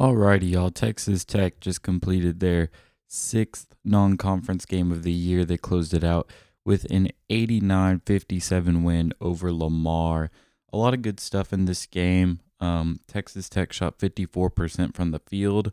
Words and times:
Alrighty, 0.00 0.52
y'all. 0.52 0.70
Texas 0.70 1.26
Tech 1.26 1.60
just 1.60 1.82
completed 1.82 2.40
their 2.40 2.70
sixth 3.06 3.74
non 3.84 4.16
conference 4.16 4.64
game 4.64 4.90
of 4.90 5.02
the 5.02 5.12
year. 5.12 5.44
They 5.44 5.58
closed 5.58 5.92
it 5.92 6.02
out 6.02 6.32
with 6.64 6.90
an 6.90 7.10
89 7.28 8.00
57 8.06 8.82
win 8.82 9.12
over 9.20 9.52
Lamar. 9.52 10.30
A 10.72 10.78
lot 10.78 10.94
of 10.94 11.02
good 11.02 11.20
stuff 11.20 11.52
in 11.52 11.66
this 11.66 11.84
game. 11.84 12.40
Um, 12.60 13.00
Texas 13.08 13.50
Tech 13.50 13.74
shot 13.74 13.98
54% 13.98 14.94
from 14.94 15.10
the 15.10 15.18
field. 15.18 15.70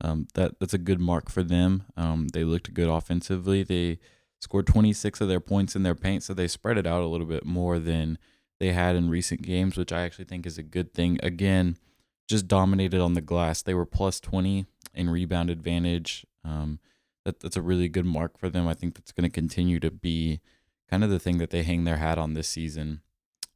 Um, 0.00 0.26
that 0.34 0.58
That's 0.58 0.74
a 0.74 0.78
good 0.78 0.98
mark 0.98 1.30
for 1.30 1.44
them. 1.44 1.84
Um, 1.96 2.26
they 2.32 2.42
looked 2.42 2.74
good 2.74 2.88
offensively. 2.88 3.62
They 3.62 4.00
scored 4.40 4.66
26 4.66 5.20
of 5.20 5.28
their 5.28 5.38
points 5.38 5.76
in 5.76 5.84
their 5.84 5.94
paint, 5.94 6.24
so 6.24 6.34
they 6.34 6.48
spread 6.48 6.78
it 6.78 6.86
out 6.88 7.02
a 7.02 7.06
little 7.06 7.28
bit 7.28 7.46
more 7.46 7.78
than 7.78 8.18
they 8.58 8.72
had 8.72 8.96
in 8.96 9.08
recent 9.08 9.42
games, 9.42 9.76
which 9.76 9.92
I 9.92 10.00
actually 10.00 10.24
think 10.24 10.46
is 10.46 10.58
a 10.58 10.64
good 10.64 10.92
thing. 10.92 11.20
Again, 11.22 11.76
just 12.28 12.46
dominated 12.46 13.00
on 13.00 13.14
the 13.14 13.20
glass. 13.20 13.62
They 13.62 13.74
were 13.74 13.86
plus 13.86 14.20
20 14.20 14.66
in 14.94 15.10
rebound 15.10 15.50
advantage. 15.50 16.26
Um, 16.44 16.78
that, 17.24 17.40
that's 17.40 17.56
a 17.56 17.62
really 17.62 17.88
good 17.88 18.06
mark 18.06 18.38
for 18.38 18.48
them. 18.48 18.68
I 18.68 18.74
think 18.74 18.94
that's 18.94 19.12
going 19.12 19.28
to 19.28 19.34
continue 19.34 19.80
to 19.80 19.90
be 19.90 20.40
kind 20.88 21.02
of 21.02 21.10
the 21.10 21.18
thing 21.18 21.38
that 21.38 21.50
they 21.50 21.62
hang 21.62 21.84
their 21.84 21.96
hat 21.96 22.18
on 22.18 22.34
this 22.34 22.48
season. 22.48 23.00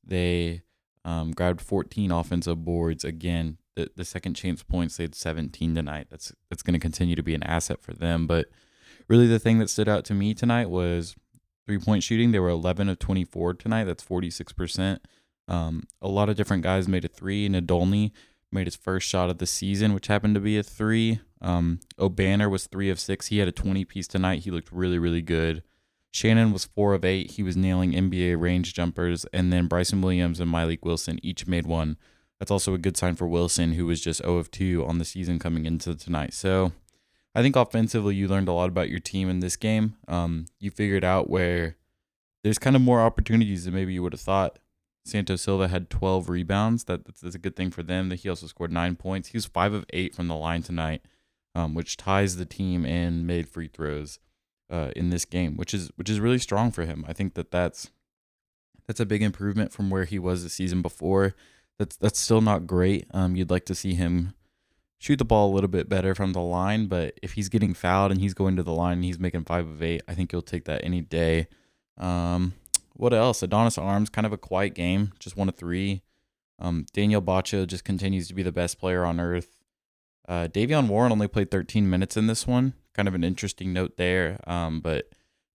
They 0.03 0.63
um, 1.05 1.33
grabbed 1.33 1.61
14 1.61 2.11
offensive 2.11 2.65
boards. 2.65 3.05
Again, 3.05 3.59
the, 3.77 3.91
the 3.95 4.05
second 4.05 4.35
chance 4.35 4.63
points, 4.63 4.97
they 4.97 5.05
had 5.05 5.15
17 5.15 5.75
tonight. 5.75 6.09
That's, 6.11 6.33
that's 6.49 6.63
going 6.63 6.75
to 6.75 6.81
continue 6.81 7.15
to 7.15 7.23
be 7.23 7.35
an 7.35 7.43
asset 7.43 7.83
for 7.83 7.93
them. 7.93 8.27
But 8.27 8.47
really, 9.09 9.27
the 9.27 9.39
thing 9.39 9.59
that 9.59 9.71
stood 9.71 9.89
out 9.89 10.05
to 10.07 10.15
me 10.15 10.35
tonight 10.35 10.71
was 10.71 11.15
three 11.67 11.79
point 11.79 12.03
shooting. 12.03 12.33
They 12.33 12.41
were 12.41 12.49
11 12.49 12.89
of 12.89 12.99
24 12.99 13.55
tonight. 13.55 13.85
That's 13.85 14.05
46%. 14.05 14.99
Um, 15.49 15.85
a 16.01 16.09
lot 16.09 16.29
of 16.29 16.37
different 16.37 16.63
guys 16.63 16.89
made 16.89 17.05
a 17.05 17.09
three. 17.09 17.49
Nadolny 17.49 18.13
made 18.53 18.67
his 18.67 18.77
first 18.77 19.09
shot 19.09 19.31
of 19.31 19.39
the 19.39 19.47
season, 19.47 19.95
which 19.95 20.07
happened 20.07 20.35
to 20.35 20.41
be 20.41 20.59
a 20.59 20.63
three. 20.63 21.21
Um, 21.41 21.81
Obanor 21.99 22.51
was 22.51 22.67
three 22.67 22.91
of 22.91 23.01
six. 23.01 23.29
He 23.29 23.39
had 23.39 23.49
a 23.49 23.53
20 23.53 23.85
piece 23.85 24.07
tonight. 24.07 24.43
He 24.45 24.51
looked 24.51 24.73
really, 24.73 24.99
really 24.99 25.23
good. 25.23 25.63
Shannon 26.13 26.53
was 26.53 26.67
four 26.67 26.95
of 26.95 27.05
eight. 27.05 27.33
He 27.33 27.43
was 27.43 27.57
nailing 27.57 27.93
NBA 27.93 28.41
range 28.41 28.75
jumpers. 28.75 29.25
And 29.33 29.53
then 29.53 29.67
Bryson 29.67 30.03
Williams 30.03 30.41
and 30.41 30.53
Mylik 30.53 30.83
Wilson 30.83 31.19
each 31.23 31.47
made 31.47 31.67
one. 31.67 31.97
That's 32.39 32.51
also 32.51 32.75
a 32.75 32.79
good 32.79 32.97
sign 32.97 33.15
for 33.15 33.27
Wilson, 33.27 33.75
who 33.75 33.87
was 33.87 34.01
just 34.01 34.23
0 34.23 34.37
of 34.37 34.51
2 34.51 34.85
on 34.85 34.99
the 34.99 35.05
season 35.05 35.39
coming 35.39 35.65
into 35.65 35.95
tonight. 35.95 36.35
So 36.35 36.73
I 37.35 37.41
think 37.41 37.57
offensively, 37.57 38.15
you 38.15 38.29
learned 38.29 38.49
a 38.49 38.53
lot 38.53 38.69
about 38.69 38.91
your 38.91 38.99
team 38.99 39.31
in 39.31 39.41
this 39.41 39.57
game. 39.57 39.97
Um, 40.07 40.47
you 40.59 40.71
figured 40.71 41.05
out 41.05 41.31
where 41.31 41.77
there's 42.43 42.59
kind 42.59 42.77
of 42.77 42.83
more 42.83 43.01
opportunities 43.01 43.65
than 43.65 43.75
maybe 43.75 43.95
you 43.95 44.03
would 44.03 44.13
have 44.13 44.21
thought. 44.21 44.59
Santos 45.05 45.43
Silva 45.43 45.69
had 45.69 45.91
12 45.91 46.29
rebounds. 46.29 46.85
That, 46.85 47.05
that's, 47.05 47.21
that's, 47.21 47.35
a 47.35 47.41
good 47.41 47.57
thing 47.57 47.71
for 47.71 47.83
them. 47.83 48.09
That 48.09 48.21
he 48.21 48.29
also 48.29 48.47
scored 48.47 48.73
nine 48.73 48.97
points. 48.97 49.29
He 49.29 49.37
was 49.37 49.47
five 49.47 49.73
of 49.73 49.85
eight 49.91 50.15
from 50.15 50.29
the 50.29 50.37
line 50.37 50.63
tonight, 50.63 51.03
um, 51.55 51.75
which 51.75 51.97
ties 51.97 52.37
the 52.37 52.45
team 52.45 52.85
and 52.87 53.27
made 53.27 53.49
free 53.49 53.69
throws 53.69 54.19
uh, 54.71 54.91
in 54.95 55.11
this 55.11 55.25
game, 55.25 55.57
which 55.57 55.75
is 55.75 55.91
which 55.97 56.09
is 56.09 56.21
really 56.21 56.39
strong 56.39 56.71
for 56.71 56.85
him. 56.85 57.05
I 57.09 57.13
think 57.13 57.35
that 57.35 57.51
that's 57.51 57.91
that's 58.87 59.01
a 59.01 59.07
big 59.07 59.23
improvement 59.23 59.73
from 59.73 59.91
where 59.91 60.05
he 60.05 60.19
was 60.19 60.43
the 60.43 60.49
season 60.49 60.83
before. 60.83 61.35
That's 61.79 61.97
that's 61.97 62.19
still 62.19 62.41
not 62.41 62.67
great. 62.67 63.07
Um, 63.13 63.37
you'd 63.37 63.51
like 63.51 63.67
to 63.67 63.75
see 63.75 63.95
him 63.95 64.35
shoot 64.99 65.17
the 65.17 65.25
ball 65.25 65.51
a 65.51 65.55
little 65.55 65.69
bit 65.69 65.89
better 65.89 66.15
from 66.15 66.33
the 66.33 66.41
line, 66.41 66.87
but 66.87 67.19
if 67.23 67.33
he's 67.33 67.49
getting 67.49 67.75
fouled 67.75 68.13
and 68.13 68.21
he's 68.21 68.35
going 68.35 68.55
to 68.55 68.63
the 68.63 68.73
line 68.73 68.99
and 68.99 69.05
he's 69.05 69.19
making 69.19 69.45
five 69.45 69.69
of 69.69 69.83
eight, 69.83 70.01
I 70.07 70.15
think 70.15 70.33
you'll 70.33 70.43
take 70.43 70.65
that 70.67 70.85
any 70.85 71.01
day. 71.01 71.49
Um, 71.99 72.55
what 72.95 73.13
else? 73.13 73.43
Adonis 73.43 73.79
Arms, 73.79 74.11
kind 74.11 74.27
of 74.27 74.33
a 74.33 74.39
quiet 74.39 74.75
game, 74.75 75.13
just 75.19 75.37
one 75.37 75.49
of 75.49 75.57
three. 75.57 76.03
Um, 76.59 76.87
Daniel 76.93 77.23
Batcho 77.23 77.67
just 77.67 77.85
continues 77.85 78.29
to 78.29 78.35
be 78.35 78.43
the 78.43 78.53
best 78.53 78.79
player 78.79 79.05
on 79.05 79.19
earth. 79.19 79.59
Uh, 80.29 80.49
Davion 80.49 80.89
Warren 80.89 81.13
only 81.13 81.29
played 81.29 81.51
13 81.51 81.89
minutes 81.91 82.17
in 82.17 82.27
this 82.27 82.47
one. 82.47 82.75
Kind 82.95 83.09
of 83.09 83.15
an 83.15 83.25
interesting 83.25 83.73
note 83.73 83.97
there. 83.97 84.39
Um, 84.47 84.81
but 84.81 85.11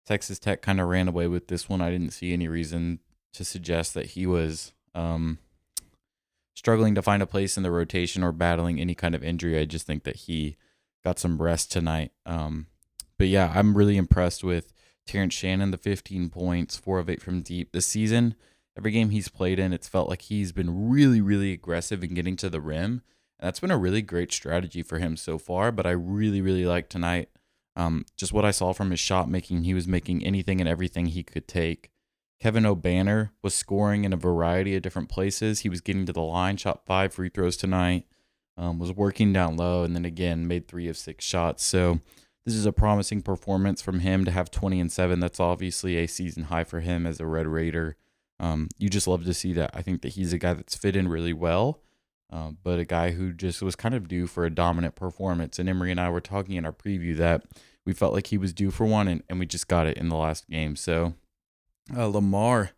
Texas 0.05 0.39
Tech 0.39 0.61
kind 0.61 0.81
of 0.81 0.88
ran 0.88 1.07
away 1.07 1.27
with 1.27 1.47
this 1.47 1.69
one. 1.69 1.81
I 1.81 1.89
didn't 1.89 2.12
see 2.12 2.34
any 2.34 2.47
reason 2.47 3.00
to 3.34 3.45
suggest 3.45 3.94
that 3.94 4.07
he 4.07 4.25
was 4.25 4.73
um, 4.95 5.38
struggling 6.56 6.95
to 6.95 7.01
find 7.01 7.22
a 7.22 7.28
place 7.28 7.56
in 7.56 7.63
the 7.63 7.72
rotation 7.72 8.23
or 8.23 8.31
battling 8.31 8.79
any 8.79 8.95
kind 8.95 9.16
of 9.16 9.23
injury. 9.23 9.57
I 9.59 9.66
just 9.66 9.85
think 9.85 10.03
that 10.03 10.16
he 10.16 10.57
got 11.03 11.19
some 11.19 11.41
rest 11.41 11.72
tonight. 11.72 12.12
Um, 12.25 12.67
but 13.17 13.28
yeah, 13.28 13.51
I'm 13.56 13.78
really 13.78 13.95
impressed 13.95 14.44
with 14.44 14.73
Terrence 15.07 15.34
Shannon, 15.34 15.72
the 15.72 15.78
15 15.78 16.29
points, 16.29 16.78
four 16.78 17.00
of 17.00 17.09
eight 17.09 17.22
from 17.22 17.41
deep 17.41 17.72
this 17.72 17.85
season. 17.85 18.35
Every 18.78 18.91
game 18.91 19.09
he's 19.09 19.29
played 19.29 19.57
in, 19.57 19.73
it's 19.73 19.88
felt 19.88 20.09
like 20.09 20.23
he's 20.23 20.51
been 20.51 20.90
really, 20.90 21.19
really 21.19 21.51
aggressive 21.51 22.03
in 22.03 22.13
getting 22.13 22.35
to 22.38 22.50
the 22.50 22.62
rim. 22.62 23.01
And 23.40 23.47
that's 23.47 23.59
been 23.59 23.72
a 23.72 23.78
really 23.78 24.03
great 24.03 24.31
strategy 24.31 24.84
for 24.84 25.00
him 25.00 25.18
so 25.18 25.38
far. 25.38 25.72
But 25.72 25.88
I 25.88 25.91
really, 25.91 26.41
really 26.41 26.66
like 26.66 26.90
tonight. 26.90 27.29
Um, 27.75 28.06
just 28.16 28.34
what 28.34 28.45
I 28.45 28.51
saw 28.51 28.73
from 28.73 28.91
his 28.91 29.00
shot 29.00 29.29
making, 29.29 29.63
he 29.63 29.73
was 29.73 29.88
making 29.88 30.23
anything 30.23 30.59
and 30.59 30.69
everything 30.69 31.07
he 31.07 31.24
could 31.24 31.47
take. 31.47 31.91
Kevin 32.39 32.66
Obanor 32.66 33.31
was 33.41 33.53
scoring 33.53 34.03
in 34.03 34.13
a 34.13 34.18
variety 34.18 34.75
of 34.75 34.84
different 34.84 35.09
places. 35.09 35.62
He 35.62 35.69
was 35.69 35.81
getting 35.81 36.06
to 36.06 36.13
the 36.13 36.22
line, 36.22 36.57
shot 36.57 36.85
five 36.85 37.13
free 37.13 37.29
throws 37.29 37.57
tonight, 37.57 38.06
um, 38.57 38.78
was 38.79 38.91
working 38.91 39.34
down 39.34 39.57
low, 39.57 39.84
and 39.84 39.95
then 39.95 40.06
again 40.06 40.47
made 40.47 40.68
three 40.68 40.88
of 40.88 40.97
six 40.97 41.25
shots. 41.25 41.63
So 41.63 42.00
this 42.47 42.56
is 42.56 42.66
a 42.66 42.72
promising 42.72 43.22
performance 43.22 43.81
from 43.81 44.00
him 44.00 44.24
to 44.24 44.31
have 44.31 44.50
20 44.50 44.80
and 44.80 44.90
7. 44.90 45.19
That's 45.19 45.38
obviously 45.38 45.97
a 45.97 46.08
season 46.08 46.44
high 46.44 46.63
for 46.63 46.80
him 46.80 47.06
as 47.06 47.19
a 47.19 47.25
Red 47.25 47.46
Raider. 47.46 47.97
Um, 48.40 48.69
you 48.78 48.88
just 48.88 49.06
love 49.06 49.25
to 49.25 49.34
see 49.34 49.52
that. 49.52 49.72
I 49.74 49.81
think 49.81 50.02
that 50.02 50.13
he's 50.13 50.31
a 50.31 50.38
guy 50.38 50.53
that's 50.53 50.74
fit 50.74 50.96
in 50.96 51.09
really 51.09 51.34
well, 51.34 51.81
uh, 52.31 52.52
but 52.63 52.80
a 52.80 52.86
guy 52.86 53.12
who 53.12 53.34
just 53.34 53.62
was 53.62 53.75
kind 53.75 53.94
of 53.94 54.07
due 54.07 54.28
for 54.28 54.46
a 54.46 54.50
dominant 54.50 54.96
performance. 54.96 55.59
And 55.59 55.68
Emery 55.68 55.91
and 55.91 56.00
I 56.00 56.09
were 56.09 56.22
talking 56.22 56.56
in 56.56 56.66
our 56.66 56.72
preview 56.72 57.18
that 57.18 57.44
we 57.86 57.91
felt 57.91 58.13
like 58.13 58.28
he 58.28 58.38
was 58.38 58.53
due 58.53 58.72
for 58.72 58.86
one, 58.86 59.09
and, 59.09 59.24
and 59.28 59.40
we 59.40 59.46
just 59.46 59.68
got 59.68 59.86
it 59.86 59.97
in 59.97 60.07
the 60.07 60.16
last 60.16 60.50
game. 60.50 60.78
So 60.78 61.16
uh, 61.94 62.07
Lamar, 62.07 62.72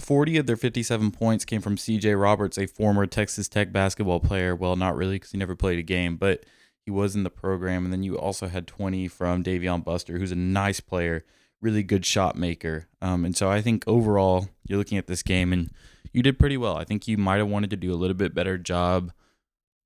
40 0.00 0.38
of 0.38 0.46
their 0.48 0.56
57 0.56 1.12
points 1.12 1.44
came 1.44 1.60
from 1.60 1.76
CJ 1.76 2.20
Roberts, 2.20 2.58
a 2.58 2.66
former 2.66 3.06
Texas 3.06 3.48
Tech 3.48 3.72
basketball 3.72 4.18
player. 4.18 4.56
Well, 4.56 4.74
not 4.74 4.96
really 4.96 5.14
because 5.14 5.30
he 5.30 5.38
never 5.38 5.54
played 5.54 5.78
a 5.78 5.84
game, 5.84 6.16
but– 6.16 6.44
he 6.84 6.90
was 6.90 7.14
in 7.14 7.22
the 7.22 7.30
program. 7.30 7.84
And 7.84 7.92
then 7.92 8.02
you 8.02 8.18
also 8.18 8.48
had 8.48 8.66
20 8.66 9.08
from 9.08 9.42
Davion 9.42 9.84
Buster, 9.84 10.18
who's 10.18 10.32
a 10.32 10.36
nice 10.36 10.80
player, 10.80 11.24
really 11.60 11.82
good 11.82 12.04
shot 12.04 12.36
maker. 12.36 12.88
Um, 13.00 13.24
and 13.24 13.36
so 13.36 13.50
I 13.50 13.60
think 13.60 13.84
overall, 13.86 14.48
you're 14.64 14.78
looking 14.78 14.98
at 14.98 15.06
this 15.06 15.22
game 15.22 15.52
and 15.52 15.70
you 16.12 16.22
did 16.22 16.38
pretty 16.38 16.56
well. 16.56 16.76
I 16.76 16.84
think 16.84 17.08
you 17.08 17.16
might 17.16 17.38
have 17.38 17.48
wanted 17.48 17.70
to 17.70 17.76
do 17.76 17.92
a 17.92 17.96
little 17.96 18.16
bit 18.16 18.34
better 18.34 18.58
job 18.58 19.12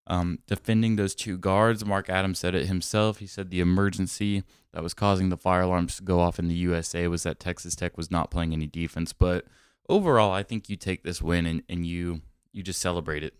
um, 0.07 0.39
defending 0.47 0.97
those 0.97 1.15
two 1.15 1.37
guards. 1.37 1.85
Mark 1.85 2.09
Adams 2.09 2.39
said 2.39 2.55
it 2.55 2.67
himself. 2.67 3.19
He 3.19 3.27
said 3.27 3.51
the 3.51 3.61
emergency 3.61 4.45
that 4.73 4.83
was 4.83 4.95
causing 4.95 5.29
the 5.29 5.37
fire 5.37 5.63
alarms 5.63 5.97
to 5.97 6.03
go 6.03 6.21
off 6.21 6.39
in 6.39 6.49
the 6.49 6.55
USA 6.55 7.09
was 7.09 7.25
that 7.25 7.41
Texas 7.41 7.75
Tech 7.75 7.97
was 7.97 8.11
not 8.11 8.31
playing 8.31 8.53
any 8.53 8.67
defense. 8.67 9.13
But 9.13 9.47
overall, 9.89 10.33
I 10.33 10.43
think 10.43 10.69
you 10.69 10.77
take 10.77 11.03
this 11.03 11.21
win 11.21 11.47
and, 11.47 11.63
and 11.69 11.87
you 11.87 12.23
you 12.53 12.63
just 12.63 12.81
celebrate 12.81 13.23
it. 13.23 13.35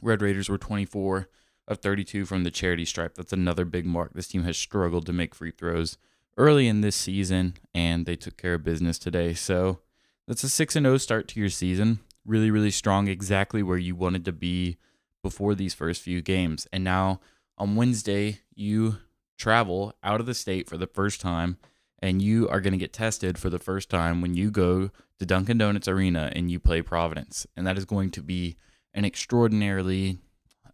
Red 0.00 0.22
Raiders 0.22 0.48
were 0.48 0.58
24 0.58 1.28
of 1.66 1.78
32 1.78 2.26
from 2.26 2.44
the 2.44 2.50
charity 2.50 2.84
stripe. 2.84 3.14
That's 3.14 3.32
another 3.32 3.64
big 3.64 3.86
mark. 3.86 4.12
This 4.14 4.28
team 4.28 4.44
has 4.44 4.56
struggled 4.56 5.06
to 5.06 5.12
make 5.12 5.34
free 5.34 5.50
throws 5.50 5.98
early 6.36 6.68
in 6.68 6.80
this 6.80 6.96
season, 6.96 7.54
and 7.74 8.06
they 8.06 8.16
took 8.16 8.36
care 8.36 8.54
of 8.54 8.64
business 8.64 8.98
today. 8.98 9.34
So 9.34 9.80
that's 10.26 10.44
a 10.44 10.48
6 10.48 10.74
0 10.74 10.96
start 10.98 11.28
to 11.28 11.40
your 11.40 11.48
season. 11.48 12.00
Really, 12.24 12.50
really 12.50 12.70
strong, 12.70 13.08
exactly 13.08 13.62
where 13.62 13.78
you 13.78 13.94
wanted 13.94 14.24
to 14.24 14.32
be 14.32 14.78
before 15.22 15.54
these 15.54 15.74
first 15.74 16.02
few 16.02 16.22
games. 16.22 16.66
And 16.72 16.84
now 16.84 17.20
on 17.58 17.76
Wednesday, 17.76 18.40
you 18.54 18.96
travel 19.38 19.94
out 20.02 20.20
of 20.20 20.26
the 20.26 20.34
state 20.34 20.68
for 20.68 20.76
the 20.76 20.86
first 20.86 21.20
time, 21.20 21.58
and 22.00 22.22
you 22.22 22.48
are 22.48 22.60
going 22.60 22.72
to 22.72 22.78
get 22.78 22.92
tested 22.92 23.38
for 23.38 23.50
the 23.50 23.58
first 23.58 23.90
time 23.90 24.20
when 24.20 24.34
you 24.34 24.50
go 24.50 24.90
to 25.18 25.26
Dunkin' 25.26 25.58
Donuts 25.58 25.88
Arena 25.88 26.30
and 26.34 26.50
you 26.50 26.58
play 26.58 26.82
Providence. 26.82 27.46
And 27.56 27.66
that 27.66 27.78
is 27.78 27.84
going 27.84 28.10
to 28.12 28.22
be 28.22 28.56
an 28.92 29.04
extraordinarily 29.04 30.18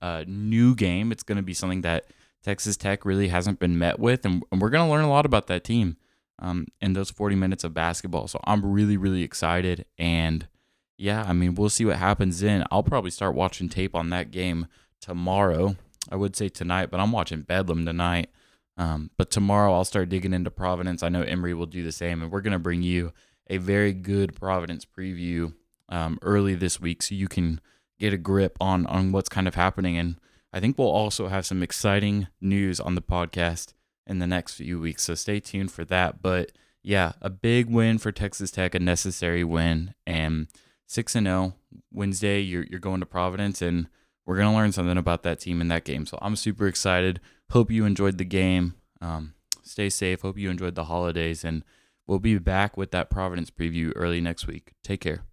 uh, 0.03 0.25
new 0.27 0.75
game. 0.75 1.12
It's 1.12 1.22
going 1.22 1.37
to 1.37 1.43
be 1.43 1.55
something 1.55 1.83
that 1.83 2.07
Texas 2.42 2.77
Tech 2.77 3.04
really 3.04 3.28
hasn't 3.28 3.59
been 3.59 3.78
met 3.78 3.98
with, 3.98 4.25
and, 4.25 4.42
and 4.51 4.60
we're 4.60 4.71
going 4.71 4.86
to 4.86 4.91
learn 4.91 5.04
a 5.04 5.10
lot 5.10 5.27
about 5.27 5.47
that 5.48 5.65
team 5.65 5.97
um, 6.39 6.66
in 6.80 6.95
those 6.95 7.10
40 7.10 7.36
minutes 7.36 7.65
of 7.65 7.75
basketball. 7.75 8.28
So 8.28 8.41
I'm 8.45 8.65
really, 8.65 8.97
really 8.97 9.22
excited. 9.22 9.84
And 9.98 10.48
yeah, 10.97 11.25
I 11.27 11.33
mean, 11.33 11.54
we'll 11.54 11.69
see 11.69 11.84
what 11.84 11.97
happens 11.97 12.41
then. 12.41 12.65
I'll 12.71 12.83
probably 12.83 13.10
start 13.10 13.34
watching 13.34 13.69
tape 13.69 13.95
on 13.95 14.10
that 14.10 14.30
game 14.30 14.66
tomorrow. 15.01 15.77
I 16.10 16.16
would 16.16 16.34
say 16.34 16.48
tonight, 16.48 16.91
but 16.91 17.01
I'm 17.01 17.13
watching 17.13 17.42
Bedlam 17.42 17.84
tonight. 17.84 18.30
Um, 18.77 19.10
but 19.19 19.30
tomorrow 19.30 19.75
I'll 19.75 19.84
start 19.84 20.09
digging 20.09 20.33
into 20.33 20.51
Providence. 20.51 21.03
I 21.03 21.10
know 21.10 21.22
Emery 21.22 21.53
will 21.53 21.66
do 21.66 21.83
the 21.83 21.92
same, 21.92 22.22
and 22.22 22.33
we're 22.33 22.41
going 22.41 22.54
to 22.54 22.59
bring 22.59 22.83
you 22.83 23.13
a 23.48 23.59
very 23.59 23.92
good 23.92 24.34
Providence 24.34 24.86
preview 24.86 25.53
um, 25.91 26.19
early 26.22 26.54
this 26.54 26.80
week 26.80 27.03
so 27.03 27.15
you 27.15 27.28
can 27.28 27.60
get 28.01 28.13
a 28.13 28.19
grip 28.19 28.57
on 28.61 28.87
on 28.87 29.13
what's 29.13 29.29
kind 29.29 29.47
of 29.47 29.55
happening 29.55 29.97
and 29.97 30.17
I 30.53 30.61
think 30.61 30.77
we'll 30.77 30.89
also 30.89 31.29
have 31.29 31.47
some 31.47 31.63
exciting 31.63 32.27
news 32.41 32.81
on 32.81 32.95
the 32.95 33.03
podcast 33.03 33.75
in 34.07 34.19
the 34.19 34.27
next 34.27 34.55
few 34.55 34.81
weeks. 34.81 35.05
So 35.05 35.15
stay 35.15 35.39
tuned 35.39 35.71
for 35.71 35.85
that. 35.85 36.23
But 36.23 36.53
yeah, 36.83 37.13
a 37.21 37.31
big 37.31 37.71
win 37.71 37.99
for 37.99 38.11
Texas 38.11 38.51
Tech, 38.51 38.75
a 38.75 38.81
necessary 38.81 39.45
win, 39.45 39.95
and 40.07 40.49
six 40.87 41.15
and 41.15 41.27
zero 41.27 41.55
oh, 41.55 41.79
Wednesday. 41.93 42.41
You're 42.41 42.65
you're 42.65 42.81
going 42.81 43.01
to 43.01 43.07
Providence, 43.07 43.63
and 43.63 43.87
we're 44.27 44.37
going 44.37 44.51
to 44.51 44.57
learn 44.57 44.73
something 44.73 44.99
about 44.99 45.23
that 45.23 45.41
team 45.41 45.61
in 45.61 45.69
that 45.69 45.85
game. 45.85 46.07
So 46.07 46.19
I'm 46.21 46.37
super 46.37 46.67
excited. 46.67 47.21
Hope 47.51 47.71
you 47.71 47.85
enjoyed 47.85 48.19
the 48.19 48.25
game. 48.25 48.75
Um, 49.01 49.35
stay 49.63 49.89
safe. 49.89 50.23
Hope 50.23 50.39
you 50.39 50.51
enjoyed 50.51 50.75
the 50.75 50.85
holidays. 50.85 51.45
And 51.45 51.65
we'll 52.07 52.19
be 52.19 52.39
back 52.39 52.77
with 52.77 52.91
that 52.93 53.11
Providence 53.11 53.51
preview 53.51 53.93
early 53.97 54.21
next 54.21 54.47
week. 54.47 54.73
Take 54.83 55.01
care. 55.01 55.29